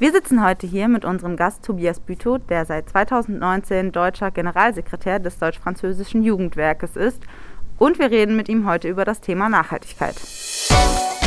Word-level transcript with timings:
Wir 0.00 0.12
sitzen 0.12 0.42
heute 0.42 0.66
hier 0.66 0.88
mit 0.88 1.04
unserem 1.04 1.36
Gast 1.36 1.62
Tobias 1.62 2.00
Bütow, 2.00 2.38
der 2.48 2.64
seit 2.64 2.88
2019 2.88 3.92
deutscher 3.92 4.30
Generalsekretär 4.30 5.18
des 5.18 5.38
deutsch-französischen 5.38 6.22
Jugendwerkes 6.22 6.96
ist. 6.96 7.20
Und 7.76 7.98
wir 7.98 8.10
reden 8.10 8.34
mit 8.34 8.48
ihm 8.48 8.66
heute 8.66 8.88
über 8.88 9.04
das 9.04 9.20
Thema 9.20 9.50
Nachhaltigkeit. 9.50 10.14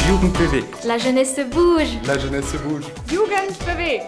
Jugend 0.10 0.36
bewegt. 0.36 0.84
La 0.86 0.98
jeunesse 0.98 1.46
bouge. 1.46 2.00
La 2.08 2.18
jeunesse 2.18 2.58
bouge. 2.58 2.88
Jugend 3.12 3.60
bewegt. 3.60 4.08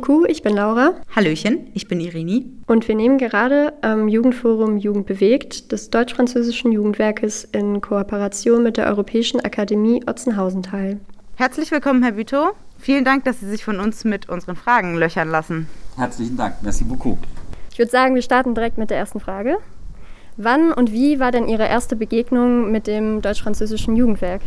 Kuckuck, 0.00 0.28
ich 0.28 0.42
bin 0.42 0.54
Laura. 0.54 0.92
Hallöchen, 1.14 1.68
ich 1.72 1.88
bin 1.88 2.00
Irini. 2.00 2.44
Und 2.66 2.86
wir 2.86 2.94
nehmen 2.94 3.16
gerade 3.16 3.72
am 3.80 4.08
Jugendforum 4.08 4.76
Jugend 4.76 5.06
bewegt 5.06 5.72
des 5.72 5.88
deutsch-französischen 5.88 6.70
Jugendwerkes 6.70 7.44
in 7.44 7.80
Kooperation 7.80 8.62
mit 8.62 8.76
der 8.76 8.88
Europäischen 8.88 9.40
Akademie 9.40 10.02
Otzenhausen 10.06 10.62
teil. 10.62 11.00
Herzlich 11.36 11.70
willkommen, 11.70 12.02
Herr 12.02 12.12
Bütow. 12.12 12.50
Vielen 12.78 13.06
Dank, 13.06 13.24
dass 13.24 13.40
Sie 13.40 13.48
sich 13.48 13.64
von 13.64 13.80
uns 13.80 14.04
mit 14.04 14.28
unseren 14.28 14.56
Fragen 14.56 14.98
löchern 14.98 15.30
lassen. 15.30 15.66
Herzlichen 15.96 16.36
Dank, 16.36 16.56
merci 16.60 16.84
beaucoup. 16.84 17.16
Ich 17.72 17.78
würde 17.78 17.90
sagen, 17.90 18.14
wir 18.14 18.22
starten 18.22 18.54
direkt 18.54 18.76
mit 18.76 18.90
der 18.90 18.98
ersten 18.98 19.18
Frage. 19.18 19.56
Wann 20.36 20.74
und 20.74 20.92
wie 20.92 21.20
war 21.20 21.32
denn 21.32 21.48
Ihre 21.48 21.66
erste 21.66 21.96
Begegnung 21.96 22.70
mit 22.70 22.86
dem 22.86 23.22
deutsch-französischen 23.22 23.96
Jugendwerk? 23.96 24.42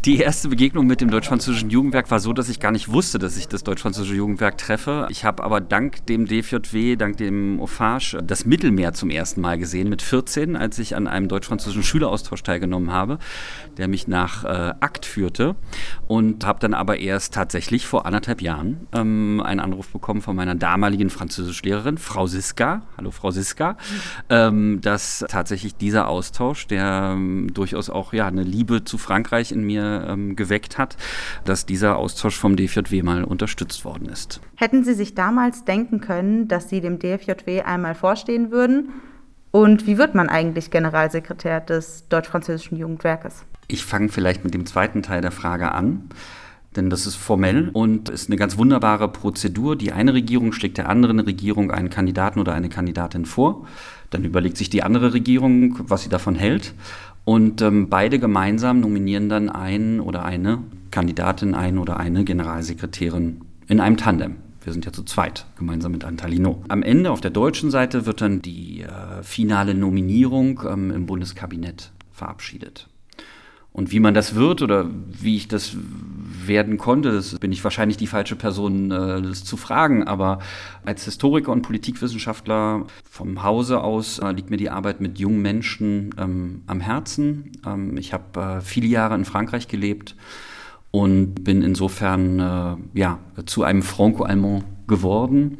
Die 0.00 0.18
erste 0.18 0.48
Begegnung 0.48 0.86
mit 0.86 1.00
dem 1.00 1.10
Deutsch-Französischen 1.10 1.70
Jugendwerk 1.70 2.10
war 2.10 2.18
so, 2.18 2.32
dass 2.32 2.48
ich 2.48 2.58
gar 2.58 2.72
nicht 2.72 2.90
wusste, 2.90 3.20
dass 3.20 3.36
ich 3.36 3.46
das 3.46 3.62
Deutsch-Französische 3.62 4.16
Jugendwerk 4.16 4.58
treffe. 4.58 5.06
Ich 5.10 5.24
habe 5.24 5.44
aber 5.44 5.60
dank 5.60 6.04
dem 6.06 6.26
DFJW, 6.26 6.96
dank 6.96 7.18
dem 7.18 7.60
Offage, 7.60 8.18
das 8.24 8.44
Mittelmeer 8.44 8.94
zum 8.94 9.10
ersten 9.10 9.40
Mal 9.40 9.58
gesehen 9.58 9.88
mit 9.88 10.02
14, 10.02 10.56
als 10.56 10.80
ich 10.80 10.96
an 10.96 11.06
einem 11.06 11.28
deutsch-französischen 11.28 11.84
Schüleraustausch 11.84 12.42
teilgenommen 12.42 12.90
habe, 12.90 13.18
der 13.76 13.86
mich 13.86 14.08
nach 14.08 14.44
äh, 14.44 14.74
Akt 14.80 15.06
führte. 15.06 15.54
Und 16.08 16.44
habe 16.44 16.58
dann 16.58 16.74
aber 16.74 16.98
erst 16.98 17.34
tatsächlich 17.34 17.86
vor 17.86 18.04
anderthalb 18.04 18.42
Jahren 18.42 18.88
ähm, 18.92 19.40
einen 19.44 19.60
Anruf 19.60 19.88
bekommen 19.88 20.22
von 20.22 20.34
meiner 20.34 20.56
damaligen 20.56 21.10
Französischlehrerin, 21.10 21.98
Frau 21.98 22.26
Siska. 22.26 22.82
Hallo, 22.96 23.12
Frau 23.12 23.30
Siska. 23.30 23.76
Ähm, 24.28 24.80
dass 24.80 25.24
tatsächlich 25.28 25.76
dieser 25.76 26.08
Austausch, 26.08 26.66
der 26.66 27.12
ähm, 27.14 27.52
durchaus 27.54 27.88
auch 27.88 28.12
ja, 28.12 28.26
eine 28.26 28.42
Liebe 28.42 28.82
zu 28.82 28.98
Frankreich 28.98 29.52
in 29.52 29.62
mir 29.62 29.81
ähm, 29.82 30.36
geweckt 30.36 30.78
hat, 30.78 30.96
dass 31.44 31.66
dieser 31.66 31.96
Austausch 31.96 32.36
vom 32.36 32.56
DFJW 32.56 33.02
mal 33.02 33.24
unterstützt 33.24 33.84
worden 33.84 34.08
ist. 34.08 34.40
Hätten 34.56 34.84
Sie 34.84 34.94
sich 34.94 35.14
damals 35.14 35.64
denken 35.64 36.00
können, 36.00 36.48
dass 36.48 36.68
Sie 36.68 36.80
dem 36.80 36.98
DFJW 36.98 37.62
einmal 37.62 37.94
vorstehen 37.94 38.50
würden? 38.50 38.90
Und 39.50 39.86
wie 39.86 39.98
wird 39.98 40.14
man 40.14 40.28
eigentlich 40.28 40.70
Generalsekretär 40.70 41.60
des 41.60 42.08
Deutsch-Französischen 42.08 42.78
Jugendwerkes? 42.78 43.44
Ich 43.68 43.84
fange 43.84 44.08
vielleicht 44.08 44.44
mit 44.44 44.54
dem 44.54 44.66
zweiten 44.66 45.02
Teil 45.02 45.20
der 45.20 45.30
Frage 45.30 45.72
an. 45.72 46.08
Denn 46.76 46.88
das 46.88 47.06
ist 47.06 47.16
formell 47.16 47.68
und 47.72 48.08
ist 48.08 48.30
eine 48.30 48.36
ganz 48.36 48.56
wunderbare 48.56 49.08
Prozedur. 49.08 49.76
Die 49.76 49.92
eine 49.92 50.14
Regierung 50.14 50.52
schlägt 50.52 50.78
der 50.78 50.88
anderen 50.88 51.20
Regierung 51.20 51.70
einen 51.70 51.90
Kandidaten 51.90 52.40
oder 52.40 52.54
eine 52.54 52.70
Kandidatin 52.70 53.26
vor. 53.26 53.66
Dann 54.08 54.24
überlegt 54.24 54.56
sich 54.56 54.70
die 54.70 54.82
andere 54.82 55.12
Regierung, 55.12 55.78
was 55.80 56.02
sie 56.02 56.08
davon 56.08 56.34
hält. 56.34 56.74
Und 57.24 57.62
ähm, 57.62 57.88
beide 57.88 58.18
gemeinsam 58.18 58.80
nominieren 58.80 59.28
dann 59.28 59.48
einen 59.48 60.00
oder 60.00 60.24
eine 60.24 60.58
Kandidatin, 60.90 61.54
einen 61.54 61.78
oder 61.78 61.98
eine 61.98 62.24
Generalsekretärin 62.24 63.42
in 63.68 63.80
einem 63.80 63.96
Tandem. 63.96 64.36
Wir 64.64 64.72
sind 64.72 64.84
ja 64.84 64.92
zu 64.92 65.02
zweit, 65.02 65.46
gemeinsam 65.56 65.92
mit 65.92 66.04
Antalino. 66.04 66.62
Am 66.68 66.82
Ende 66.82 67.10
auf 67.10 67.20
der 67.20 67.30
deutschen 67.30 67.70
Seite 67.70 68.06
wird 68.06 68.20
dann 68.20 68.42
die 68.42 68.82
äh, 68.82 69.22
finale 69.22 69.74
Nominierung 69.74 70.62
ähm, 70.68 70.90
im 70.90 71.06
Bundeskabinett 71.06 71.90
verabschiedet. 72.12 72.88
Und 73.72 73.90
wie 73.90 74.00
man 74.00 74.14
das 74.14 74.34
wird 74.34 74.62
oder 74.62 74.88
wie 75.08 75.36
ich 75.36 75.48
das 75.48 75.76
werden 76.46 76.78
konnte, 76.78 77.12
das 77.12 77.38
bin 77.38 77.52
ich 77.52 77.62
wahrscheinlich 77.64 77.96
die 77.96 78.06
falsche 78.06 78.36
Person, 78.36 78.90
äh, 78.90 79.22
das 79.22 79.44
zu 79.44 79.56
fragen. 79.56 80.04
Aber 80.04 80.38
als 80.84 81.04
Historiker 81.04 81.52
und 81.52 81.62
Politikwissenschaftler 81.62 82.86
vom 83.08 83.42
Hause 83.42 83.82
aus 83.82 84.18
äh, 84.18 84.32
liegt 84.32 84.50
mir 84.50 84.56
die 84.56 84.70
Arbeit 84.70 85.00
mit 85.00 85.18
jungen 85.18 85.42
Menschen 85.42 86.14
ähm, 86.18 86.62
am 86.66 86.80
Herzen. 86.80 87.52
Ähm, 87.66 87.96
ich 87.96 88.12
habe 88.12 88.40
äh, 88.40 88.60
viele 88.60 88.86
Jahre 88.86 89.14
in 89.14 89.24
Frankreich 89.24 89.68
gelebt 89.68 90.16
und 90.90 91.44
bin 91.44 91.62
insofern 91.62 92.38
äh, 92.38 92.98
ja, 92.98 93.18
zu 93.46 93.64
einem 93.64 93.82
Franco-Allemand 93.82 94.64
geworden 94.86 95.58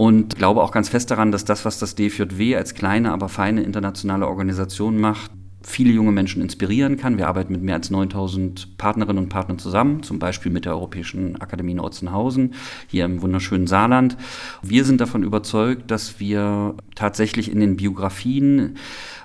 und 0.00 0.36
glaube 0.36 0.62
auch 0.62 0.72
ganz 0.72 0.88
fest 0.88 1.10
daran, 1.10 1.30
dass 1.30 1.44
das, 1.44 1.66
was 1.66 1.78
das 1.78 1.94
DFJW 1.94 2.56
als 2.56 2.74
kleine, 2.74 3.12
aber 3.12 3.28
feine 3.28 3.62
internationale 3.62 4.26
Organisation 4.26 4.98
macht, 4.98 5.30
viele 5.62 5.90
junge 5.90 6.12
Menschen 6.12 6.42
inspirieren 6.42 6.96
kann. 6.96 7.18
Wir 7.18 7.28
arbeiten 7.28 7.52
mit 7.52 7.62
mehr 7.62 7.74
als 7.74 7.90
9000 7.90 8.78
Partnerinnen 8.78 9.24
und 9.24 9.28
Partnern 9.28 9.58
zusammen, 9.58 10.02
zum 10.02 10.18
Beispiel 10.18 10.50
mit 10.50 10.64
der 10.64 10.72
Europäischen 10.72 11.40
Akademie 11.40 11.72
in 11.72 11.80
Otzenhausen, 11.80 12.54
hier 12.88 13.04
im 13.04 13.20
wunderschönen 13.22 13.66
Saarland. 13.66 14.16
Wir 14.62 14.84
sind 14.84 15.00
davon 15.00 15.22
überzeugt, 15.22 15.90
dass 15.90 16.18
wir 16.18 16.74
tatsächlich 16.94 17.50
in 17.50 17.60
den 17.60 17.76
Biografien 17.76 18.76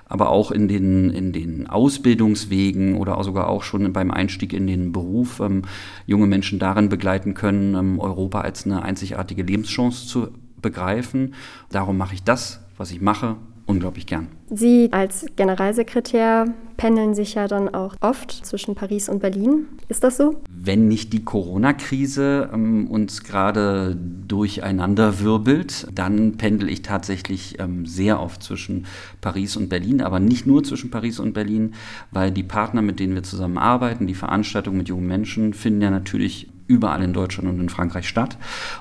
aber 0.07 0.29
auch 0.29 0.51
in 0.51 0.67
den, 0.67 1.09
in 1.09 1.31
den 1.31 1.67
Ausbildungswegen 1.67 2.95
oder 2.95 3.21
sogar 3.23 3.49
auch 3.49 3.63
schon 3.63 3.91
beim 3.91 4.11
Einstieg 4.11 4.53
in 4.53 4.67
den 4.67 4.91
Beruf 4.91 5.39
ähm, 5.39 5.63
junge 6.05 6.27
Menschen 6.27 6.59
darin 6.59 6.89
begleiten 6.89 7.33
können, 7.33 7.75
ähm, 7.75 7.99
Europa 7.99 8.41
als 8.41 8.65
eine 8.65 8.83
einzigartige 8.83 9.41
Lebenschance 9.41 10.07
zu 10.07 10.27
begreifen. 10.61 11.33
Darum 11.71 11.97
mache 11.97 12.13
ich 12.13 12.23
das, 12.23 12.63
was 12.77 12.91
ich 12.91 13.01
mache, 13.01 13.37
unglaublich 13.65 14.05
gern. 14.05 14.27
Sie 14.49 14.89
als 14.91 15.25
Generalsekretär 15.35 16.45
pendeln 16.77 17.15
sich 17.15 17.33
ja 17.33 17.47
dann 17.47 17.73
auch 17.73 17.95
oft 17.99 18.31
zwischen 18.31 18.75
Paris 18.75 19.09
und 19.09 19.19
Berlin. 19.19 19.67
Ist 19.87 20.03
das 20.03 20.17
so? 20.17 20.41
Wenn 20.49 20.87
nicht 20.87 21.13
die 21.13 21.23
Corona-Krise 21.23 22.49
ähm, 22.53 22.87
uns 22.87 23.23
gerade 23.23 23.97
durcheinander 24.27 25.19
wirbelt, 25.19 25.87
dann 25.93 26.37
pendel 26.37 26.69
ich 26.69 26.81
tatsächlich 26.81 27.59
ähm, 27.59 27.85
sehr 27.85 28.19
oft 28.19 28.43
zwischen 28.43 28.85
Paris 29.21 29.55
und 29.57 29.69
Berlin, 29.69 30.01
aber 30.01 30.19
nicht 30.19 30.45
nur 30.45 30.63
zwischen 30.63 30.91
Paris 30.91 31.19
und 31.19 31.33
Berlin, 31.33 31.73
weil 32.11 32.31
die 32.31 32.43
Partner, 32.43 32.81
mit 32.81 32.99
denen 32.99 33.15
wir 33.15 33.23
zusammenarbeiten, 33.23 34.05
die 34.05 34.13
Veranstaltungen 34.13 34.77
mit 34.77 34.89
jungen 34.89 35.07
Menschen, 35.07 35.53
finden 35.53 35.81
ja 35.81 35.89
natürlich 35.89 36.49
überall 36.67 37.01
in 37.03 37.13
Deutschland 37.13 37.49
und 37.49 37.59
in 37.59 37.69
Frankreich 37.69 38.07
statt. 38.07 38.37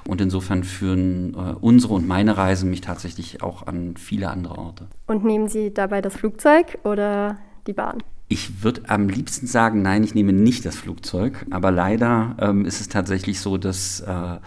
Und 0.06 0.20
insofern 0.20 0.64
führen 0.64 1.34
äh, 1.34 1.54
unsere 1.60 1.94
und 1.94 2.06
meine 2.06 2.36
Reisen 2.36 2.70
mich 2.70 2.80
tatsächlich 2.80 3.42
auch 3.42 3.66
an 3.66 3.96
viele 3.96 4.30
andere 4.30 4.58
Orte. 4.58 4.86
Und 5.06 5.24
nehmen 5.24 5.48
Sie 5.48 5.72
dabei 5.72 6.00
das 6.00 6.14
Flugzeug 6.14 6.78
oder 6.84 7.38
die 7.66 7.72
Bahn? 7.72 8.02
Ich 8.28 8.64
würde 8.64 8.82
am 8.88 9.08
liebsten 9.08 9.46
sagen, 9.46 9.82
nein, 9.82 10.02
ich 10.02 10.14
nehme 10.14 10.32
nicht 10.32 10.64
das 10.64 10.76
Flugzeug. 10.76 11.44
Aber 11.50 11.70
leider 11.70 12.36
ähm, 12.40 12.64
ist 12.64 12.80
es 12.80 12.88
tatsächlich 12.88 13.40
so, 13.40 13.58
dass, 13.58 14.00
äh, 14.00 14.38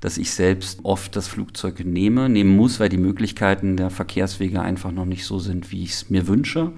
dass 0.00 0.18
ich 0.18 0.30
selbst 0.30 0.80
oft 0.82 1.14
das 1.16 1.28
Flugzeug 1.28 1.84
nehme, 1.84 2.28
nehmen 2.28 2.56
muss, 2.56 2.80
weil 2.80 2.88
die 2.88 2.96
Möglichkeiten 2.96 3.76
der 3.76 3.90
Verkehrswege 3.90 4.60
einfach 4.62 4.90
noch 4.90 5.04
nicht 5.04 5.26
so 5.26 5.38
sind, 5.38 5.70
wie 5.70 5.82
ich 5.82 5.92
es 5.92 6.10
mir 6.10 6.26
wünsche 6.26 6.72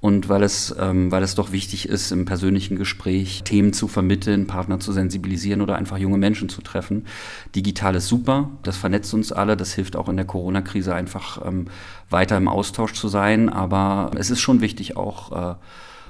und 0.00 0.28
weil 0.28 0.42
es, 0.42 0.74
ähm, 0.78 1.10
weil 1.10 1.22
es 1.22 1.34
doch 1.34 1.52
wichtig 1.52 1.88
ist, 1.88 2.12
im 2.12 2.24
persönlichen 2.24 2.76
Gespräch 2.76 3.42
Themen 3.44 3.72
zu 3.72 3.88
vermitteln, 3.88 4.46
Partner 4.46 4.78
zu 4.78 4.92
sensibilisieren 4.92 5.62
oder 5.62 5.76
einfach 5.76 5.98
junge 5.98 6.18
Menschen 6.18 6.48
zu 6.48 6.60
treffen. 6.60 7.06
Digital 7.54 7.94
ist 7.94 8.08
super, 8.08 8.50
das 8.62 8.76
vernetzt 8.76 9.12
uns 9.14 9.32
alle, 9.32 9.56
das 9.56 9.72
hilft 9.72 9.96
auch 9.96 10.08
in 10.08 10.16
der 10.16 10.26
Corona-Krise 10.26 10.94
einfach 10.94 11.44
ähm, 11.46 11.66
weiter 12.10 12.36
im 12.36 12.48
Austausch 12.48 12.92
zu 12.92 13.08
sein, 13.08 13.48
aber 13.48 14.10
es 14.16 14.30
ist 14.30 14.40
schon 14.40 14.60
wichtig 14.60 14.96
auch, 14.96 15.52
äh, 15.52 15.54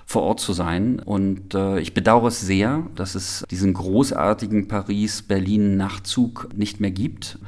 vor 0.08 0.22
Ort 0.22 0.40
zu 0.40 0.52
sein. 0.52 1.00
Und 1.00 1.54
äh, 1.54 1.80
ich 1.80 1.92
bedauere 1.92 2.28
es 2.28 2.40
sehr, 2.40 2.84
dass 2.94 3.16
es 3.16 3.44
diesen 3.50 3.74
großartigen 3.74 4.68
Paris-Berlin-Nachtzug 4.68 6.48
nicht 6.54 6.80
mehr 6.80 6.92
gibt 6.92 7.38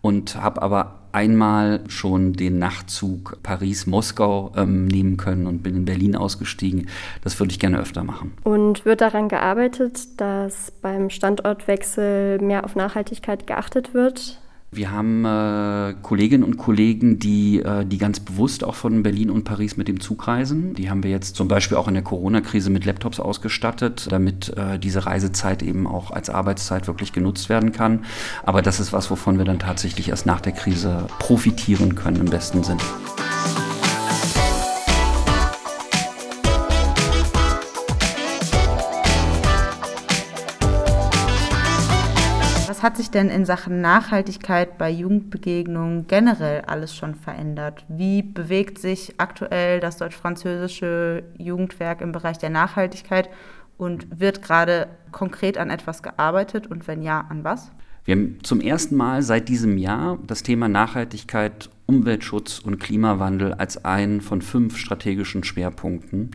und 0.00 0.36
habe 0.36 0.62
aber 0.62 0.98
einmal 1.12 1.80
schon 1.88 2.34
den 2.34 2.58
Nachtzug 2.58 3.38
Paris-Moskau 3.42 4.52
ähm, 4.56 4.86
nehmen 4.86 5.16
können 5.16 5.46
und 5.46 5.62
bin 5.62 5.74
in 5.74 5.84
Berlin 5.84 6.14
ausgestiegen. 6.16 6.88
Das 7.24 7.38
würde 7.40 7.50
ich 7.52 7.58
gerne 7.58 7.78
öfter 7.78 8.04
machen. 8.04 8.34
Und 8.44 8.84
wird 8.84 9.00
daran 9.00 9.28
gearbeitet, 9.28 10.20
dass 10.20 10.70
beim 10.70 11.10
Standortwechsel 11.10 12.38
mehr 12.40 12.64
auf 12.64 12.76
Nachhaltigkeit 12.76 13.46
geachtet 13.46 13.94
wird? 13.94 14.40
Wir 14.70 14.90
haben 14.90 15.24
äh, 15.24 15.94
Kolleginnen 16.02 16.44
und 16.44 16.58
Kollegen, 16.58 17.18
die, 17.18 17.60
äh, 17.60 17.86
die 17.86 17.96
ganz 17.96 18.20
bewusst 18.20 18.64
auch 18.64 18.74
von 18.74 19.02
Berlin 19.02 19.30
und 19.30 19.44
Paris 19.44 19.78
mit 19.78 19.88
dem 19.88 19.98
Zug 19.98 20.28
reisen. 20.28 20.74
Die 20.74 20.90
haben 20.90 21.02
wir 21.02 21.10
jetzt 21.10 21.36
zum 21.36 21.48
Beispiel 21.48 21.78
auch 21.78 21.88
in 21.88 21.94
der 21.94 22.02
Corona-Krise 22.02 22.68
mit 22.68 22.84
Laptops 22.84 23.18
ausgestattet, 23.18 24.08
damit 24.10 24.54
äh, 24.58 24.78
diese 24.78 25.06
Reisezeit 25.06 25.62
eben 25.62 25.86
auch 25.86 26.10
als 26.10 26.28
Arbeitszeit 26.28 26.86
wirklich 26.86 27.14
genutzt 27.14 27.48
werden 27.48 27.72
kann. 27.72 28.04
Aber 28.44 28.60
das 28.60 28.78
ist 28.78 28.92
was, 28.92 29.10
wovon 29.10 29.38
wir 29.38 29.46
dann 29.46 29.58
tatsächlich 29.58 30.10
erst 30.10 30.26
nach 30.26 30.42
der 30.42 30.52
Krise 30.52 31.06
profitieren 31.18 31.94
können 31.94 32.16
im 32.16 32.26
besten 32.26 32.62
Sinn. 32.62 32.78
Hat 42.88 42.96
sich 42.96 43.10
denn 43.10 43.28
in 43.28 43.44
Sachen 43.44 43.82
Nachhaltigkeit 43.82 44.78
bei 44.78 44.88
Jugendbegegnungen 44.88 46.06
generell 46.06 46.62
alles 46.62 46.96
schon 46.96 47.14
verändert? 47.14 47.84
Wie 47.88 48.22
bewegt 48.22 48.78
sich 48.78 49.12
aktuell 49.18 49.78
das 49.78 49.98
deutsch-französische 49.98 51.22
Jugendwerk 51.36 52.00
im 52.00 52.12
Bereich 52.12 52.38
der 52.38 52.48
Nachhaltigkeit? 52.48 53.28
Und 53.76 54.18
wird 54.18 54.40
gerade 54.40 54.88
konkret 55.12 55.58
an 55.58 55.68
etwas 55.68 56.02
gearbeitet 56.02 56.66
und 56.66 56.88
wenn 56.88 57.02
ja, 57.02 57.26
an 57.28 57.44
was? 57.44 57.70
Wir 58.06 58.16
haben 58.16 58.38
zum 58.42 58.62
ersten 58.62 58.96
Mal 58.96 59.20
seit 59.22 59.50
diesem 59.50 59.76
Jahr 59.76 60.18
das 60.26 60.42
Thema 60.42 60.66
Nachhaltigkeit, 60.66 61.68
Umweltschutz 61.84 62.58
und 62.58 62.78
Klimawandel 62.78 63.52
als 63.52 63.84
einen 63.84 64.22
von 64.22 64.40
fünf 64.40 64.78
strategischen 64.78 65.44
Schwerpunkten. 65.44 66.30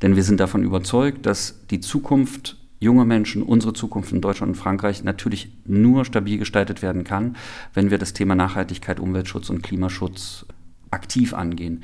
Denn 0.00 0.16
wir 0.16 0.22
sind 0.22 0.40
davon 0.40 0.62
überzeugt, 0.62 1.26
dass 1.26 1.66
die 1.66 1.80
Zukunft 1.80 2.57
junger 2.80 3.04
Menschen, 3.04 3.42
unsere 3.42 3.72
Zukunft 3.72 4.12
in 4.12 4.20
Deutschland 4.20 4.50
und 4.50 4.58
Frankreich 4.58 5.04
natürlich 5.04 5.50
nur 5.66 6.04
stabil 6.04 6.38
gestaltet 6.38 6.82
werden 6.82 7.04
kann, 7.04 7.36
wenn 7.74 7.90
wir 7.90 7.98
das 7.98 8.12
Thema 8.12 8.34
Nachhaltigkeit, 8.34 9.00
Umweltschutz 9.00 9.50
und 9.50 9.62
Klimaschutz 9.62 10.46
aktiv 10.90 11.34
angehen. 11.34 11.82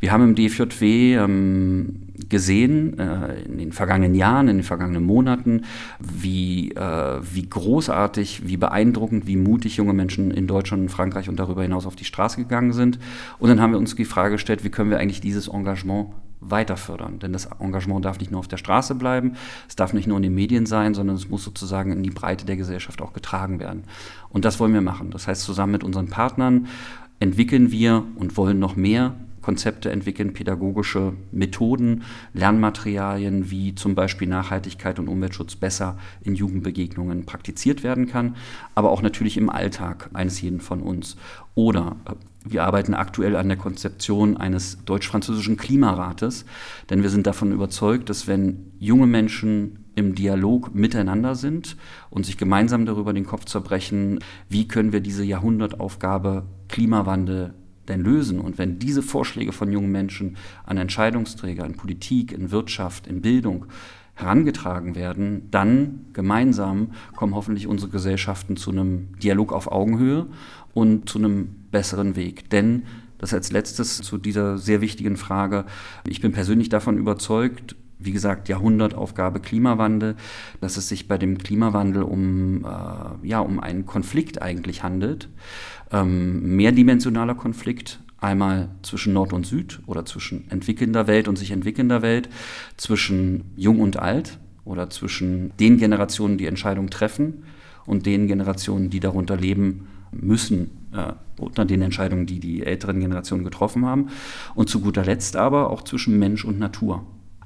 Wir 0.00 0.12
haben 0.12 0.22
im 0.22 0.34
DFJW 0.34 1.16
ähm, 1.16 2.02
gesehen 2.28 2.98
äh, 2.98 3.42
in 3.42 3.58
den 3.58 3.72
vergangenen 3.72 4.14
Jahren, 4.14 4.48
in 4.48 4.58
den 4.58 4.64
vergangenen 4.64 5.02
Monaten, 5.02 5.62
wie, 5.98 6.70
äh, 6.72 7.20
wie 7.32 7.48
großartig, 7.48 8.46
wie 8.46 8.56
beeindruckend, 8.56 9.26
wie 9.26 9.36
mutig 9.36 9.76
junge 9.76 9.92
Menschen 9.92 10.30
in 10.30 10.46
Deutschland 10.46 10.84
und 10.84 10.88
Frankreich 10.90 11.28
und 11.28 11.36
darüber 11.38 11.62
hinaus 11.62 11.86
auf 11.86 11.96
die 11.96 12.04
Straße 12.04 12.36
gegangen 12.36 12.72
sind. 12.72 12.98
Und 13.38 13.48
dann 13.48 13.60
haben 13.60 13.72
wir 13.72 13.78
uns 13.78 13.96
die 13.96 14.04
Frage 14.04 14.34
gestellt, 14.34 14.64
wie 14.64 14.70
können 14.70 14.90
wir 14.90 14.98
eigentlich 14.98 15.20
dieses 15.20 15.48
Engagement 15.48 16.10
weiter 16.50 16.76
fördern. 16.76 17.18
Denn 17.18 17.32
das 17.32 17.48
Engagement 17.60 18.04
darf 18.04 18.18
nicht 18.18 18.30
nur 18.30 18.40
auf 18.40 18.48
der 18.48 18.56
Straße 18.56 18.94
bleiben, 18.94 19.34
es 19.68 19.76
darf 19.76 19.92
nicht 19.92 20.06
nur 20.06 20.16
in 20.16 20.22
den 20.22 20.34
Medien 20.34 20.66
sein, 20.66 20.94
sondern 20.94 21.16
es 21.16 21.28
muss 21.28 21.44
sozusagen 21.44 21.92
in 21.92 22.02
die 22.02 22.10
Breite 22.10 22.46
der 22.46 22.56
Gesellschaft 22.56 23.00
auch 23.02 23.12
getragen 23.12 23.60
werden. 23.60 23.84
Und 24.28 24.44
das 24.44 24.60
wollen 24.60 24.74
wir 24.74 24.80
machen. 24.80 25.10
Das 25.10 25.26
heißt, 25.26 25.42
zusammen 25.42 25.72
mit 25.72 25.84
unseren 25.84 26.08
Partnern 26.08 26.66
entwickeln 27.20 27.70
wir 27.70 28.04
und 28.16 28.36
wollen 28.36 28.58
noch 28.58 28.76
mehr 28.76 29.14
Konzepte 29.44 29.90
entwickeln, 29.90 30.32
pädagogische 30.32 31.12
Methoden, 31.30 32.04
Lernmaterialien, 32.32 33.50
wie 33.50 33.74
zum 33.74 33.94
Beispiel 33.94 34.26
Nachhaltigkeit 34.26 34.98
und 34.98 35.06
Umweltschutz 35.06 35.54
besser 35.54 35.98
in 36.22 36.34
Jugendbegegnungen 36.34 37.26
praktiziert 37.26 37.82
werden 37.82 38.06
kann, 38.06 38.36
aber 38.74 38.90
auch 38.90 39.02
natürlich 39.02 39.36
im 39.36 39.50
Alltag 39.50 40.08
eines 40.14 40.40
jeden 40.40 40.60
von 40.60 40.80
uns. 40.80 41.16
Oder 41.54 41.96
äh, 42.06 42.14
wir 42.46 42.64
arbeiten 42.64 42.94
aktuell 42.94 43.36
an 43.36 43.48
der 43.48 43.58
Konzeption 43.58 44.38
eines 44.38 44.82
deutsch-französischen 44.86 45.58
Klimarates, 45.58 46.46
denn 46.88 47.02
wir 47.02 47.10
sind 47.10 47.26
davon 47.26 47.52
überzeugt, 47.52 48.08
dass 48.08 48.26
wenn 48.26 48.72
junge 48.78 49.06
Menschen 49.06 49.84
im 49.94 50.14
Dialog 50.14 50.74
miteinander 50.74 51.34
sind 51.34 51.76
und 52.08 52.24
sich 52.24 52.38
gemeinsam 52.38 52.86
darüber 52.86 53.12
den 53.12 53.26
Kopf 53.26 53.44
zerbrechen, 53.44 54.20
wie 54.48 54.68
können 54.68 54.92
wir 54.92 55.00
diese 55.00 55.22
Jahrhundertaufgabe 55.22 56.46
Klimawandel 56.68 57.52
denn 57.88 58.00
lösen? 58.00 58.40
Und 58.40 58.58
wenn 58.58 58.78
diese 58.78 59.02
Vorschläge 59.02 59.52
von 59.52 59.72
jungen 59.72 59.92
Menschen 59.92 60.36
an 60.64 60.76
Entscheidungsträger 60.76 61.64
in 61.64 61.74
Politik, 61.74 62.32
in 62.32 62.50
Wirtschaft, 62.50 63.06
in 63.06 63.20
Bildung 63.20 63.66
herangetragen 64.14 64.94
werden, 64.94 65.48
dann 65.50 66.06
gemeinsam 66.12 66.92
kommen 67.16 67.34
hoffentlich 67.34 67.66
unsere 67.66 67.90
Gesellschaften 67.90 68.56
zu 68.56 68.70
einem 68.70 69.18
Dialog 69.18 69.52
auf 69.52 69.70
Augenhöhe 69.70 70.26
und 70.72 71.08
zu 71.08 71.18
einem 71.18 71.48
besseren 71.70 72.14
Weg. 72.14 72.48
Denn 72.50 72.84
das 73.18 73.34
als 73.34 73.52
letztes 73.52 73.98
zu 73.98 74.18
dieser 74.18 74.58
sehr 74.58 74.80
wichtigen 74.80 75.16
Frage. 75.16 75.64
Ich 76.06 76.20
bin 76.20 76.32
persönlich 76.32 76.68
davon 76.68 76.98
überzeugt, 76.98 77.74
wie 78.04 78.12
gesagt, 78.12 78.48
Jahrhundertaufgabe 78.48 79.40
Klimawandel, 79.40 80.16
dass 80.60 80.76
es 80.76 80.88
sich 80.88 81.08
bei 81.08 81.18
dem 81.18 81.38
Klimawandel 81.38 82.02
um, 82.02 82.64
äh, 82.64 83.26
ja, 83.26 83.40
um 83.40 83.60
einen 83.60 83.86
Konflikt 83.86 84.42
eigentlich 84.42 84.82
handelt. 84.82 85.28
Ähm, 85.90 86.56
mehrdimensionaler 86.56 87.34
Konflikt, 87.34 88.00
einmal 88.18 88.70
zwischen 88.82 89.12
Nord 89.12 89.32
und 89.32 89.46
Süd 89.46 89.80
oder 89.86 90.04
zwischen 90.04 90.50
entwickelnder 90.50 91.06
Welt 91.06 91.28
und 91.28 91.36
sich 91.36 91.50
entwickelnder 91.50 92.02
Welt, 92.02 92.28
zwischen 92.76 93.52
Jung 93.56 93.80
und 93.80 93.98
Alt 93.98 94.38
oder 94.64 94.90
zwischen 94.90 95.52
den 95.58 95.78
Generationen, 95.78 96.38
die 96.38 96.46
Entscheidungen 96.46 96.90
treffen 96.90 97.44
und 97.86 98.06
den 98.06 98.26
Generationen, 98.26 98.90
die 98.90 99.00
darunter 99.00 99.36
leben 99.36 99.88
müssen, 100.10 100.70
äh, 100.92 101.12
unter 101.38 101.64
den 101.64 101.82
Entscheidungen, 101.82 102.26
die 102.26 102.40
die 102.40 102.64
älteren 102.64 103.00
Generationen 103.00 103.44
getroffen 103.44 103.84
haben. 103.84 104.08
Und 104.54 104.68
zu 104.68 104.80
guter 104.80 105.04
Letzt 105.04 105.36
aber 105.36 105.70
auch 105.70 105.82
zwischen 105.82 106.18
Mensch 106.18 106.44
und 106.44 106.58
Natur. 106.58 107.04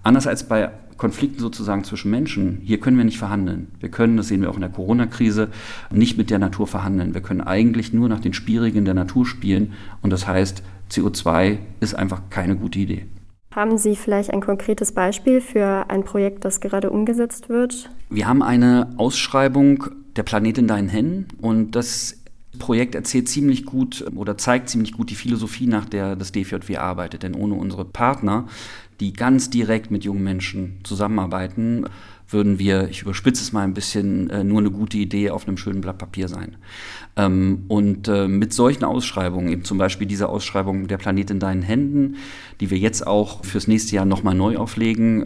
Anders 0.08 0.26
als 0.26 0.44
bei 0.44 0.70
Konflikten 0.96 1.38
sozusagen 1.38 1.84
zwischen 1.84 2.10
Menschen, 2.10 2.62
hier 2.64 2.80
können 2.80 2.96
wir 2.96 3.04
nicht 3.04 3.18
verhandeln. 3.18 3.68
Wir 3.78 3.90
können, 3.90 4.16
das 4.16 4.28
sehen 4.28 4.40
wir 4.40 4.48
auch 4.48 4.54
in 4.54 4.62
der 4.62 4.70
Corona-Krise, 4.70 5.48
nicht 5.90 6.16
mit 6.16 6.30
der 6.30 6.38
Natur 6.38 6.66
verhandeln. 6.66 7.12
Wir 7.12 7.20
können 7.20 7.42
eigentlich 7.42 7.92
nur 7.92 8.08
nach 8.08 8.18
den 8.18 8.32
Spielregeln 8.32 8.86
der 8.86 8.94
Natur 8.94 9.26
spielen 9.26 9.74
und 10.00 10.10
das 10.10 10.26
heißt, 10.26 10.62
CO2 10.90 11.58
ist 11.80 11.92
einfach 11.94 12.22
keine 12.30 12.56
gute 12.56 12.78
Idee. 12.78 13.04
Haben 13.54 13.76
Sie 13.76 13.96
vielleicht 13.96 14.30
ein 14.30 14.40
konkretes 14.40 14.92
Beispiel 14.92 15.42
für 15.42 15.90
ein 15.90 16.04
Projekt, 16.04 16.46
das 16.46 16.62
gerade 16.62 16.88
umgesetzt 16.88 17.50
wird? 17.50 17.90
Wir 18.08 18.26
haben 18.26 18.42
eine 18.42 18.94
Ausschreibung 18.96 19.84
der 20.16 20.22
Planet 20.22 20.56
in 20.56 20.68
deinen 20.68 20.88
Händen 20.88 21.28
und 21.42 21.72
das 21.72 22.17
Projekt 22.58 22.94
erzählt 22.94 23.28
ziemlich 23.28 23.64
gut 23.64 24.04
oder 24.14 24.36
zeigt 24.38 24.68
ziemlich 24.68 24.92
gut 24.92 25.10
die 25.10 25.14
Philosophie, 25.14 25.66
nach 25.66 25.84
der 25.84 26.16
das 26.16 26.32
DFJW 26.32 26.76
arbeitet. 26.76 27.22
Denn 27.22 27.34
ohne 27.34 27.54
unsere 27.54 27.84
Partner 27.84 28.46
die 29.00 29.12
ganz 29.12 29.50
direkt 29.50 29.90
mit 29.90 30.04
jungen 30.04 30.24
Menschen 30.24 30.78
zusammenarbeiten, 30.82 31.84
würden 32.30 32.58
wir, 32.58 32.88
ich 32.88 33.02
überspitze 33.02 33.42
es 33.42 33.52
mal 33.52 33.62
ein 33.62 33.74
bisschen, 33.74 34.28
äh, 34.28 34.44
nur 34.44 34.58
eine 34.58 34.70
gute 34.70 34.98
Idee 34.98 35.30
auf 35.30 35.46
einem 35.46 35.56
schönen 35.56 35.80
Blatt 35.80 35.98
Papier 35.98 36.28
sein. 36.28 36.56
Ähm, 37.16 37.64
und 37.68 38.06
äh, 38.08 38.28
mit 38.28 38.52
solchen 38.52 38.84
Ausschreibungen, 38.84 39.48
eben 39.50 39.64
zum 39.64 39.78
Beispiel 39.78 40.06
diese 40.06 40.28
Ausschreibung 40.28 40.88
Der 40.88 40.98
Planet 40.98 41.30
in 41.30 41.40
deinen 41.40 41.62
Händen, 41.62 42.16
die 42.60 42.70
wir 42.70 42.78
jetzt 42.78 43.06
auch 43.06 43.44
fürs 43.44 43.66
nächste 43.66 43.96
Jahr 43.96 44.04
nochmal 44.04 44.34
neu 44.34 44.56
auflegen, 44.56 45.24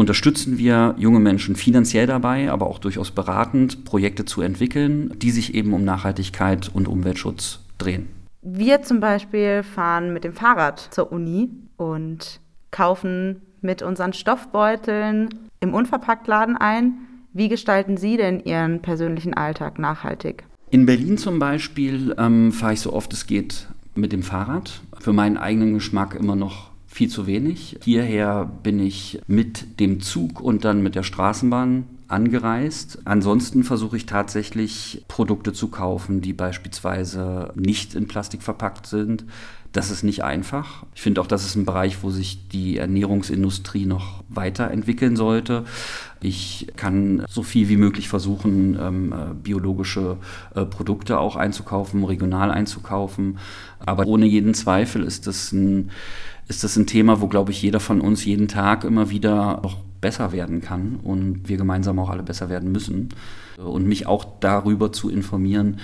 unterstützen 0.00 0.56
wir 0.58 0.94
junge 0.98 1.20
Menschen 1.20 1.54
finanziell 1.54 2.06
dabei, 2.06 2.50
aber 2.50 2.66
auch 2.66 2.78
durchaus 2.78 3.10
beratend, 3.10 3.84
Projekte 3.84 4.24
zu 4.24 4.40
entwickeln, 4.40 5.12
die 5.18 5.30
sich 5.30 5.54
eben 5.54 5.74
um 5.74 5.84
Nachhaltigkeit 5.84 6.70
und 6.72 6.88
Umweltschutz 6.88 7.60
drehen. 7.76 8.08
Wir 8.42 8.82
zum 8.82 9.00
Beispiel 9.00 9.62
fahren 9.62 10.14
mit 10.14 10.24
dem 10.24 10.32
Fahrrad 10.32 10.88
zur 10.90 11.12
Uni 11.12 11.50
und 11.76 12.40
kaufen 12.70 13.42
mit 13.60 13.82
unseren 13.82 14.14
Stoffbeuteln 14.14 15.28
im 15.60 15.74
Unverpacktladen 15.74 16.56
ein. 16.56 16.94
Wie 17.34 17.50
gestalten 17.50 17.98
Sie 17.98 18.16
denn 18.16 18.40
Ihren 18.40 18.80
persönlichen 18.80 19.34
Alltag 19.34 19.78
nachhaltig? 19.78 20.44
In 20.70 20.86
Berlin 20.86 21.18
zum 21.18 21.38
Beispiel 21.38 22.14
ähm, 22.16 22.52
fahre 22.52 22.72
ich 22.72 22.80
so 22.80 22.94
oft 22.94 23.12
es 23.12 23.26
geht 23.26 23.66
mit 23.94 24.12
dem 24.12 24.22
Fahrrad. 24.22 24.80
Für 24.98 25.12
meinen 25.12 25.36
eigenen 25.36 25.74
Geschmack 25.74 26.14
immer 26.14 26.36
noch 26.36 26.69
viel 26.90 27.08
zu 27.08 27.26
wenig. 27.26 27.78
Hierher 27.84 28.50
bin 28.62 28.80
ich 28.80 29.20
mit 29.28 29.78
dem 29.78 30.00
Zug 30.00 30.40
und 30.40 30.64
dann 30.64 30.82
mit 30.82 30.96
der 30.96 31.04
Straßenbahn 31.04 31.84
angereist. 32.08 32.98
Ansonsten 33.04 33.62
versuche 33.62 33.96
ich 33.96 34.06
tatsächlich 34.06 35.04
Produkte 35.06 35.52
zu 35.52 35.68
kaufen, 35.68 36.20
die 36.20 36.32
beispielsweise 36.32 37.52
nicht 37.54 37.94
in 37.94 38.08
Plastik 38.08 38.42
verpackt 38.42 38.88
sind. 38.88 39.24
Das 39.70 39.92
ist 39.92 40.02
nicht 40.02 40.24
einfach. 40.24 40.84
Ich 40.96 41.02
finde 41.02 41.20
auch, 41.20 41.28
das 41.28 41.46
ist 41.46 41.54
ein 41.54 41.64
Bereich, 41.64 42.02
wo 42.02 42.10
sich 42.10 42.48
die 42.48 42.78
Ernährungsindustrie 42.78 43.86
noch 43.86 44.24
weiterentwickeln 44.28 45.14
sollte. 45.14 45.64
Ich 46.20 46.66
kann 46.74 47.24
so 47.28 47.44
viel 47.44 47.68
wie 47.68 47.76
möglich 47.76 48.08
versuchen, 48.08 48.76
ähm, 48.80 49.12
äh, 49.12 49.32
biologische 49.32 50.16
äh, 50.56 50.64
Produkte 50.64 51.20
auch 51.20 51.36
einzukaufen, 51.36 52.02
regional 52.02 52.50
einzukaufen. 52.50 53.38
Aber 53.78 54.06
ohne 54.08 54.26
jeden 54.26 54.54
Zweifel 54.54 55.04
ist 55.04 55.28
das 55.28 55.52
ein, 55.52 55.92
ist 56.50 56.64
das 56.64 56.76
ein 56.76 56.86
Thema, 56.86 57.20
wo, 57.20 57.28
glaube 57.28 57.52
ich, 57.52 57.62
jeder 57.62 57.78
von 57.78 58.00
uns 58.00 58.24
jeden 58.24 58.48
Tag 58.48 58.82
immer 58.82 59.08
wieder 59.08 59.60
noch 59.62 59.76
besser 60.00 60.32
werden 60.32 60.60
kann 60.60 60.98
und 61.00 61.48
wir 61.48 61.56
gemeinsam 61.56 62.00
auch 62.00 62.10
alle 62.10 62.24
besser 62.24 62.48
werden 62.48 62.72
müssen. 62.72 63.10
Und 63.56 63.86
mich 63.86 64.08
auch 64.08 64.26
darüber 64.40 64.90
zu 64.90 65.10
informieren, 65.10 65.78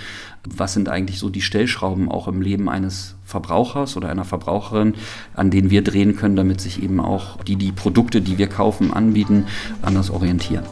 was 0.44 0.72
sind 0.72 0.88
eigentlich 0.88 1.20
so 1.20 1.30
die 1.30 1.42
Stellschrauben 1.42 2.10
auch 2.10 2.26
im 2.26 2.42
Leben 2.42 2.68
eines 2.68 3.14
Verbrauchers 3.24 3.96
oder 3.96 4.08
einer 4.08 4.24
Verbraucherin, 4.24 4.94
an 5.34 5.52
denen 5.52 5.70
wir 5.70 5.84
drehen 5.84 6.16
können, 6.16 6.34
damit 6.34 6.60
sich 6.60 6.82
eben 6.82 6.98
auch 6.98 7.44
die, 7.44 7.56
die 7.56 7.70
Produkte, 7.70 8.20
die 8.20 8.36
wir 8.36 8.48
kaufen, 8.48 8.92
anbieten, 8.92 9.46
anders 9.82 10.10
orientieren. 10.10 10.64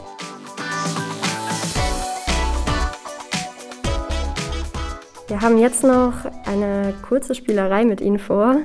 Wir 5.28 5.40
haben 5.40 5.58
jetzt 5.58 5.84
noch 5.84 6.14
eine 6.46 6.94
kurze 7.06 7.36
Spielerei 7.36 7.84
mit 7.84 8.00
Ihnen 8.00 8.18
vor. 8.18 8.56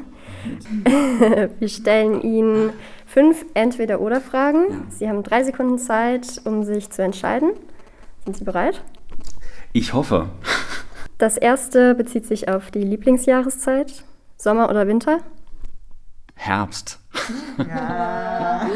wir 1.60 1.70
stellen 1.70 2.22
Ihnen 2.22 2.72
fünf 3.06 3.46
Entweder-Oder-Fragen. 3.54 4.66
Ja. 4.70 4.78
Sie 4.90 5.10
haben 5.10 5.24
drei 5.24 5.44
Sekunden 5.44 5.78
Zeit, 5.78 6.42
um 6.46 6.64
sich 6.64 6.90
zu 6.90 7.02
entscheiden. 7.02 7.52
Sind 8.26 8.38
Sie 8.38 8.44
bereit? 8.44 8.82
Ich 9.74 9.94
hoffe. 9.94 10.30
Das 11.18 11.38
erste 11.38 11.96
bezieht 11.96 12.26
sich 12.26 12.50
auf 12.50 12.72
die 12.72 12.84
Lieblingsjahreszeit. 12.84 14.06
Sommer 14.38 14.70
oder 14.70 14.88
Winter? 14.88 15.20
Herbst. 16.36 17.00
Ja. 17.58 18.70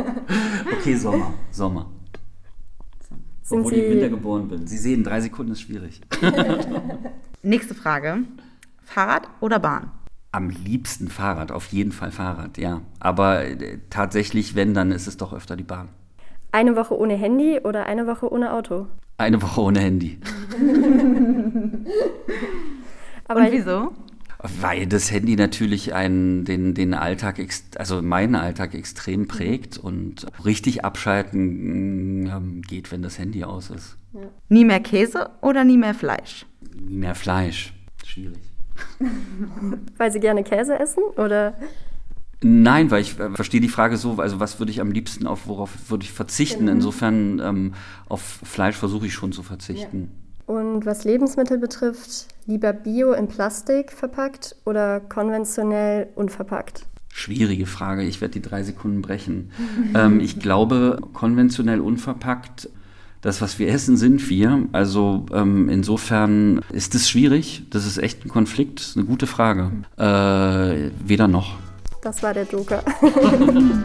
okay, 0.72 0.94
Sommer. 0.94 1.34
Sommer. 1.50 1.90
Sind 3.42 3.58
Obwohl 3.60 3.74
Sie... 3.74 3.80
ich 3.80 3.86
im 3.86 3.92
Winter 3.94 4.08
geboren 4.08 4.48
bin. 4.48 4.66
Sie 4.66 4.78
sehen, 4.78 5.02
drei 5.02 5.20
Sekunden 5.20 5.52
ist 5.52 5.62
schwierig. 5.62 6.00
Nächste 7.42 7.74
Frage. 7.74 8.18
Fahrrad 8.84 9.28
oder 9.40 9.58
Bahn? 9.58 9.90
Am 10.32 10.50
liebsten 10.50 11.08
Fahrrad, 11.08 11.50
auf 11.50 11.66
jeden 11.68 11.92
Fall 11.92 12.12
Fahrrad, 12.12 12.56
ja. 12.58 12.82
Aber 13.00 13.44
äh, 13.44 13.78
tatsächlich, 13.90 14.54
wenn, 14.54 14.74
dann 14.74 14.92
ist 14.92 15.06
es 15.06 15.16
doch 15.16 15.32
öfter 15.32 15.56
die 15.56 15.64
Bahn. 15.64 15.88
Eine 16.52 16.76
Woche 16.76 16.98
ohne 16.98 17.14
Handy 17.14 17.60
oder 17.62 17.86
eine 17.86 18.06
Woche 18.06 18.32
ohne 18.32 18.52
Auto? 18.52 18.86
Eine 19.18 19.40
Woche 19.42 19.60
ohne 19.60 19.80
Handy. 19.80 20.18
Aber 23.28 23.40
Und 23.40 23.52
wieso? 23.52 23.92
Weil 24.42 24.86
das 24.86 25.10
Handy 25.12 25.36
natürlich 25.36 25.94
einen, 25.94 26.44
den, 26.44 26.74
den 26.74 26.94
Alltag, 26.94 27.38
also 27.76 28.00
meinen 28.00 28.34
Alltag 28.34 28.74
extrem 28.74 29.28
prägt 29.28 29.76
und 29.76 30.26
richtig 30.44 30.84
abschalten 30.84 32.26
ähm, 32.26 32.62
geht, 32.62 32.90
wenn 32.90 33.02
das 33.02 33.18
Handy 33.18 33.44
aus 33.44 33.70
ist. 33.70 33.98
Ja. 34.14 34.20
Nie 34.48 34.64
mehr 34.64 34.80
Käse 34.80 35.30
oder 35.42 35.64
nie 35.64 35.76
mehr 35.76 35.94
Fleisch? 35.94 36.46
Nie 36.74 36.96
mehr 36.96 37.14
Fleisch. 37.14 37.74
Schwierig. 38.04 38.49
Weil 39.96 40.12
Sie 40.12 40.20
gerne 40.20 40.44
Käse 40.44 40.78
essen 40.78 41.02
oder? 41.16 41.54
Nein, 42.42 42.90
weil 42.90 43.02
ich 43.02 43.18
äh, 43.18 43.30
verstehe 43.30 43.60
die 43.60 43.68
Frage 43.68 43.98
so, 43.98 44.14
also 44.18 44.40
was 44.40 44.58
würde 44.58 44.72
ich 44.72 44.80
am 44.80 44.92
liebsten 44.92 45.26
auf, 45.26 45.46
worauf 45.46 45.90
würde 45.90 46.04
ich 46.04 46.12
verzichten? 46.12 46.60
Genau. 46.60 46.72
Insofern 46.72 47.38
ähm, 47.38 47.74
auf 48.08 48.22
Fleisch 48.22 48.76
versuche 48.76 49.06
ich 49.06 49.12
schon 49.12 49.32
zu 49.32 49.42
verzichten. 49.42 50.10
Ja. 50.48 50.54
Und 50.54 50.86
was 50.86 51.04
Lebensmittel 51.04 51.58
betrifft, 51.58 52.26
lieber 52.46 52.72
Bio 52.72 53.12
in 53.12 53.28
Plastik 53.28 53.92
verpackt 53.92 54.56
oder 54.64 55.00
konventionell 55.00 56.08
unverpackt? 56.14 56.86
Schwierige 57.12 57.66
Frage, 57.66 58.04
ich 58.04 58.20
werde 58.20 58.32
die 58.32 58.42
drei 58.42 58.62
Sekunden 58.62 59.02
brechen. 59.02 59.50
ähm, 59.94 60.20
ich 60.20 60.40
glaube, 60.40 60.98
konventionell 61.12 61.80
unverpackt 61.80 62.70
das, 63.20 63.42
was 63.42 63.58
wir 63.58 63.68
essen, 63.68 63.96
sind 63.96 64.28
wir. 64.30 64.66
Also 64.72 65.26
ähm, 65.32 65.68
insofern 65.68 66.60
ist 66.72 66.94
es 66.94 67.08
schwierig. 67.08 67.64
Das 67.70 67.86
ist 67.86 67.98
echt 67.98 68.24
ein 68.24 68.28
Konflikt. 68.28 68.80
Das 68.80 68.88
ist 68.88 68.96
eine 68.96 69.06
gute 69.06 69.26
Frage. 69.26 69.70
Äh, 69.96 70.90
weder 71.06 71.28
noch. 71.28 71.58
Das 72.02 72.22
war 72.22 72.32
der 72.32 72.44
Joker. 72.44 72.82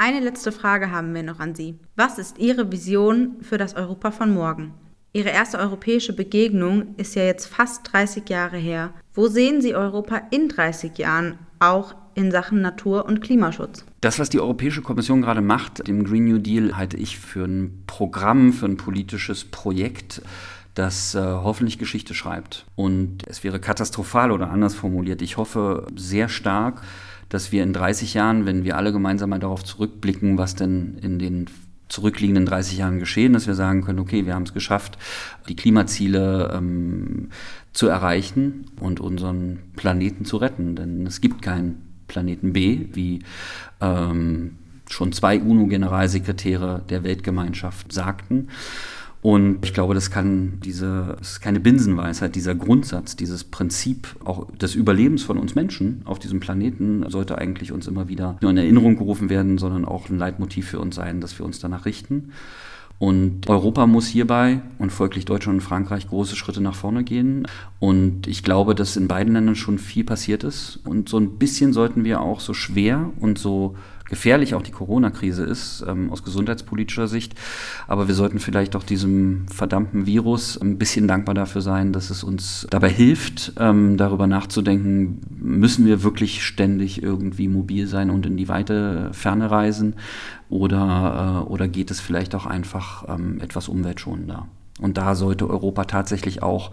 Eine 0.00 0.20
letzte 0.20 0.52
Frage 0.52 0.90
haben 0.90 1.12
wir 1.12 1.22
noch 1.22 1.38
an 1.38 1.54
Sie. 1.54 1.78
Was 1.94 2.18
ist 2.18 2.38
Ihre 2.38 2.72
Vision 2.72 3.36
für 3.42 3.58
das 3.58 3.74
Europa 3.74 4.10
von 4.10 4.32
morgen? 4.32 4.72
Ihre 5.12 5.30
erste 5.30 5.58
europäische 5.58 6.12
Begegnung 6.12 6.94
ist 6.96 7.14
ja 7.14 7.24
jetzt 7.24 7.46
fast 7.46 7.92
30 7.92 8.28
Jahre 8.28 8.58
her. 8.58 8.92
Wo 9.14 9.28
sehen 9.28 9.62
Sie 9.62 9.74
Europa 9.74 10.20
in 10.30 10.48
30 10.48 10.98
Jahren, 10.98 11.38
auch 11.60 11.94
in 12.14 12.30
Sachen 12.30 12.60
Natur- 12.60 13.06
und 13.06 13.20
Klimaschutz? 13.20 13.84
Das, 14.00 14.18
was 14.18 14.28
die 14.28 14.40
Europäische 14.40 14.82
Kommission 14.82 15.22
gerade 15.22 15.40
macht, 15.40 15.88
den 15.88 16.04
Green 16.04 16.26
New 16.26 16.38
Deal, 16.38 16.76
halte 16.76 16.98
ich 16.98 17.18
für 17.18 17.44
ein 17.44 17.84
Programm, 17.86 18.52
für 18.52 18.66
ein 18.66 18.76
politisches 18.76 19.44
Projekt, 19.44 20.20
das 20.74 21.14
äh, 21.14 21.20
hoffentlich 21.20 21.78
Geschichte 21.78 22.14
schreibt. 22.14 22.66
Und 22.76 23.26
es 23.26 23.42
wäre 23.42 23.60
katastrophal 23.60 24.30
oder 24.30 24.50
anders 24.50 24.74
formuliert. 24.74 25.22
Ich 25.22 25.36
hoffe 25.38 25.86
sehr 25.96 26.28
stark, 26.28 26.82
dass 27.30 27.50
wir 27.50 27.62
in 27.62 27.72
30 27.72 28.14
Jahren, 28.14 28.46
wenn 28.46 28.64
wir 28.64 28.76
alle 28.76 28.92
gemeinsam 28.92 29.30
mal 29.30 29.40
darauf 29.40 29.64
zurückblicken, 29.64 30.38
was 30.38 30.54
denn 30.54 30.98
in 31.02 31.18
den 31.18 31.46
zurückliegenden 31.88 32.46
30 32.46 32.78
Jahren 32.78 32.98
geschehen, 32.98 33.32
dass 33.32 33.46
wir 33.46 33.54
sagen 33.54 33.82
können, 33.82 33.98
okay, 33.98 34.26
wir 34.26 34.34
haben 34.34 34.42
es 34.42 34.54
geschafft, 34.54 34.98
die 35.48 35.56
Klimaziele 35.56 36.52
ähm, 36.54 37.30
zu 37.72 37.88
erreichen 37.88 38.66
und 38.80 39.00
unseren 39.00 39.60
Planeten 39.76 40.24
zu 40.24 40.36
retten. 40.36 40.76
Denn 40.76 41.06
es 41.06 41.20
gibt 41.20 41.42
keinen 41.42 41.82
Planeten 42.06 42.52
B, 42.52 42.86
wie 42.92 43.20
ähm, 43.80 44.56
schon 44.88 45.12
zwei 45.12 45.40
UNO-Generalsekretäre 45.40 46.82
der 46.88 47.04
Weltgemeinschaft 47.04 47.92
sagten. 47.92 48.48
Und 49.20 49.64
ich 49.64 49.74
glaube, 49.74 49.94
das 49.94 50.10
kann 50.10 50.60
diese, 50.64 51.16
das 51.18 51.32
ist 51.32 51.40
keine 51.40 51.58
Binsenweisheit, 51.58 52.36
dieser 52.36 52.54
Grundsatz, 52.54 53.16
dieses 53.16 53.42
Prinzip 53.42 54.14
auch 54.24 54.50
des 54.56 54.76
Überlebens 54.76 55.24
von 55.24 55.38
uns 55.38 55.56
Menschen 55.56 56.02
auf 56.04 56.20
diesem 56.20 56.38
Planeten 56.38 57.04
sollte 57.08 57.36
eigentlich 57.36 57.72
uns 57.72 57.88
immer 57.88 58.08
wieder 58.08 58.38
nur 58.40 58.52
in 58.52 58.56
Erinnerung 58.56 58.96
gerufen 58.96 59.28
werden, 59.28 59.58
sondern 59.58 59.84
auch 59.84 60.08
ein 60.08 60.18
Leitmotiv 60.18 60.68
für 60.68 60.78
uns 60.78 60.94
sein, 60.94 61.20
dass 61.20 61.38
wir 61.38 61.44
uns 61.44 61.58
danach 61.58 61.84
richten. 61.84 62.32
Und 63.00 63.48
Europa 63.48 63.86
muss 63.86 64.08
hierbei 64.08 64.60
und 64.78 64.90
folglich 64.90 65.24
Deutschland 65.24 65.60
und 65.60 65.66
Frankreich 65.66 66.08
große 66.08 66.34
Schritte 66.34 66.60
nach 66.60 66.74
vorne 66.74 67.04
gehen. 67.04 67.46
Und 67.78 68.26
ich 68.26 68.42
glaube, 68.42 68.74
dass 68.74 68.96
in 68.96 69.06
beiden 69.06 69.34
Ländern 69.34 69.54
schon 69.54 69.78
viel 69.78 70.02
passiert 70.02 70.42
ist. 70.42 70.80
Und 70.84 71.08
so 71.08 71.16
ein 71.18 71.38
bisschen 71.38 71.72
sollten 71.72 72.04
wir 72.04 72.20
auch 72.20 72.40
so 72.40 72.54
schwer 72.54 73.10
und 73.20 73.38
so 73.38 73.76
gefährlich 74.08 74.54
auch 74.54 74.62
die 74.62 74.70
Corona-Krise 74.70 75.44
ist, 75.44 75.84
ähm, 75.86 76.10
aus 76.10 76.22
gesundheitspolitischer 76.24 77.08
Sicht. 77.08 77.34
Aber 77.86 78.08
wir 78.08 78.14
sollten 78.14 78.38
vielleicht 78.38 78.76
auch 78.76 78.82
diesem 78.82 79.46
verdammten 79.48 80.06
Virus 80.06 80.60
ein 80.60 80.78
bisschen 80.78 81.08
dankbar 81.08 81.34
dafür 81.34 81.60
sein, 81.60 81.92
dass 81.92 82.10
es 82.10 82.24
uns 82.24 82.66
dabei 82.70 82.90
hilft, 82.90 83.52
ähm, 83.58 83.96
darüber 83.96 84.26
nachzudenken, 84.26 85.20
müssen 85.30 85.86
wir 85.86 86.02
wirklich 86.02 86.44
ständig 86.44 87.02
irgendwie 87.02 87.48
mobil 87.48 87.86
sein 87.86 88.10
und 88.10 88.26
in 88.26 88.36
die 88.36 88.48
weite 88.48 89.10
Ferne 89.12 89.50
reisen 89.50 89.94
oder, 90.48 91.44
äh, 91.46 91.50
oder 91.50 91.68
geht 91.68 91.90
es 91.90 92.00
vielleicht 92.00 92.34
auch 92.34 92.46
einfach 92.46 93.04
ähm, 93.08 93.40
etwas 93.40 93.68
umweltschonender? 93.68 94.48
Und 94.80 94.96
da 94.96 95.14
sollte 95.14 95.50
Europa 95.50 95.84
tatsächlich 95.84 96.42
auch 96.42 96.70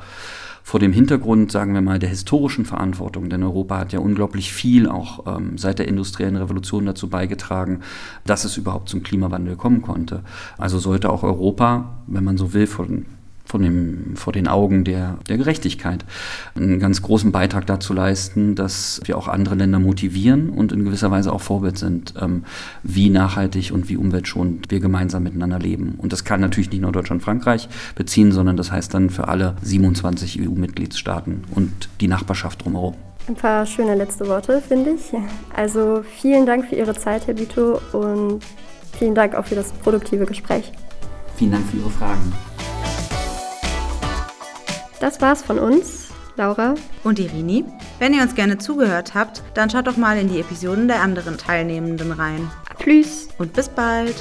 vor 0.65 0.79
dem 0.79 0.93
Hintergrund, 0.93 1.51
sagen 1.51 1.75
wir 1.75 1.81
mal, 1.81 1.99
der 1.99 2.09
historischen 2.09 2.65
Verantwortung, 2.65 3.29
denn 3.29 3.43
Europa 3.43 3.77
hat 3.77 3.93
ja 3.93 3.99
unglaublich 3.99 4.51
viel 4.51 4.89
auch 4.89 5.37
ähm, 5.37 5.59
seit 5.59 5.77
der 5.77 5.87
industriellen 5.87 6.37
Revolution 6.37 6.87
dazu 6.87 7.07
beigetragen, 7.07 7.81
dass 8.25 8.45
es 8.45 8.57
überhaupt 8.57 8.89
zum 8.89 9.03
Klimawandel 9.03 9.57
kommen 9.57 9.83
konnte. 9.83 10.23
Also 10.57 10.79
sollte 10.79 11.11
auch 11.11 11.21
Europa, 11.21 11.99
wenn 12.07 12.23
man 12.23 12.37
so 12.37 12.53
will, 12.53 12.65
von 12.65 13.05
von 13.55 13.63
dem, 13.63 14.17
vor 14.17 14.33
den 14.33 14.49
Augen 14.49 14.83
der, 14.83 15.17
der 15.29 15.37
Gerechtigkeit 15.37 16.03
einen 16.55 16.77
ganz 16.77 17.01
großen 17.01 17.31
Beitrag 17.31 17.65
dazu 17.65 17.93
leisten, 17.93 18.53
dass 18.53 18.99
wir 19.05 19.17
auch 19.17 19.29
andere 19.29 19.55
Länder 19.55 19.79
motivieren 19.79 20.49
und 20.49 20.73
in 20.73 20.83
gewisser 20.83 21.09
Weise 21.09 21.31
auch 21.31 21.39
Vorbild 21.39 21.77
sind, 21.77 22.15
ähm, 22.19 22.43
wie 22.83 23.09
nachhaltig 23.09 23.71
und 23.71 23.87
wie 23.87 23.95
umweltschonend 23.95 24.69
wir 24.71 24.81
gemeinsam 24.81 25.23
miteinander 25.23 25.57
leben. 25.57 25.95
Und 25.99 26.11
das 26.11 26.25
kann 26.25 26.41
natürlich 26.41 26.69
nicht 26.69 26.81
nur 26.81 26.91
Deutschland 26.91 27.21
und 27.21 27.23
Frankreich 27.23 27.69
beziehen, 27.95 28.33
sondern 28.33 28.57
das 28.57 28.73
heißt 28.73 28.93
dann 28.93 29.09
für 29.09 29.29
alle 29.29 29.55
27 29.61 30.41
EU-Mitgliedstaaten 30.41 31.45
und 31.55 31.87
die 32.01 32.09
Nachbarschaft 32.09 32.65
drumherum. 32.65 32.95
Ein 33.29 33.35
paar 33.35 33.65
schöne 33.65 33.95
letzte 33.95 34.27
Worte, 34.27 34.61
finde 34.67 34.95
ich. 34.95 35.13
Also 35.55 36.03
vielen 36.19 36.45
Dank 36.45 36.65
für 36.67 36.75
Ihre 36.75 36.93
Zeit, 36.93 37.25
Herr 37.25 37.35
Bito, 37.35 37.79
und 37.93 38.43
vielen 38.99 39.15
Dank 39.15 39.33
auch 39.33 39.45
für 39.45 39.55
das 39.55 39.71
produktive 39.71 40.25
Gespräch. 40.25 40.73
Vielen 41.37 41.51
Dank 41.51 41.65
für 41.67 41.77
Ihre 41.77 41.89
Fragen. 41.89 42.33
Das 44.99 45.21
war's 45.21 45.41
von 45.41 45.59
uns, 45.59 46.09
Laura 46.37 46.75
und 47.03 47.19
Irini. 47.19 47.65
Wenn 47.99 48.13
ihr 48.13 48.21
uns 48.21 48.35
gerne 48.35 48.57
zugehört 48.57 49.13
habt, 49.13 49.43
dann 49.53 49.69
schaut 49.69 49.87
doch 49.87 49.97
mal 49.97 50.17
in 50.17 50.29
die 50.29 50.39
Episoden 50.39 50.87
der 50.87 51.01
anderen 51.01 51.37
Teilnehmenden 51.37 52.11
rein. 52.11 52.49
Tschüss 52.81 53.27
und 53.37 53.53
bis 53.53 53.69
bald. 53.69 54.15